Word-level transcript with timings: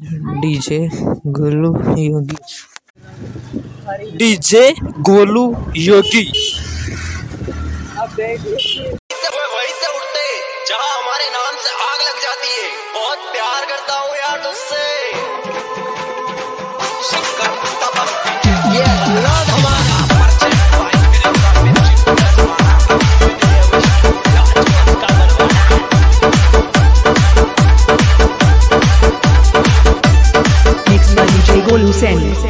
DJ 0.00 0.78
Golu 1.26 1.70
Yogi. 2.00 2.36
DJ 4.16 4.62
Golu 5.08 5.44
Yogi. 5.76 6.22
उठते 9.90 10.28
जहाँ 10.68 10.92
हमारे 10.98 11.26
नाम 11.30 11.56
से 11.64 11.70
आग 11.88 12.00
लग 12.00 12.22
जाती 12.22 12.52
है। 12.54 12.70
बहुत 12.94 13.32
प्यार 13.32 13.64
करता 13.66 13.98
हूँ 13.98 14.16
यार 14.16 14.38
तुझसे। 14.44 14.89
Diseño. 32.00 32.49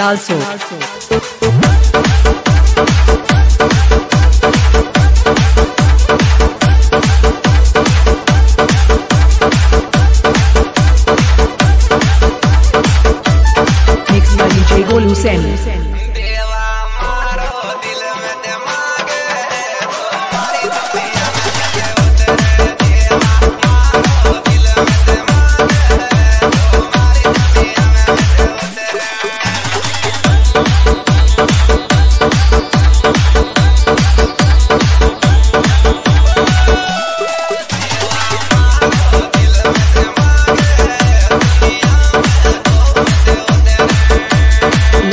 Lalso. 0.00 0.34
Mixed 0.34 0.89
Lucena. 15.10 15.89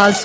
Golu 0.00 0.16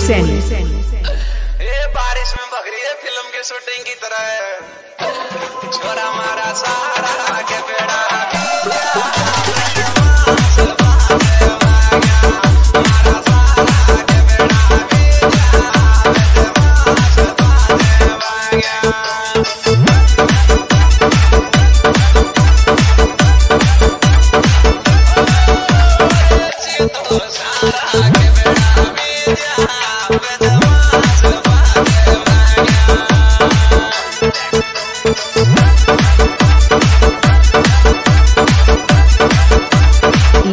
Sen. 0.00 0.26
ये 1.60 1.86
बारिश 1.94 2.30
में 2.36 2.46
है, 2.82 2.94
फ़िल्म 3.02 3.26
की 3.32 3.42
शूटिंग 3.48 3.82
की 3.86 3.94
तरह 4.02 4.22
है। 4.30 4.50
छोरा 5.72 6.08
मारा 6.10 6.52
सारा 6.52 7.40
के 7.40 7.58
बेड़ा। 7.68 8.09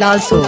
Lalso. 0.08 0.38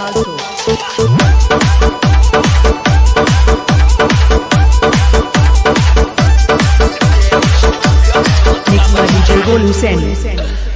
Mixed 8.69 8.95
by 8.95 9.05
DJ 9.07 10.70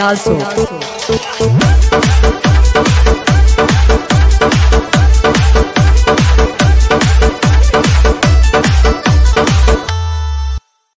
Golu 0.00 0.16
Sen. 0.16 0.38
Lal 0.38 0.54
so 0.56 0.99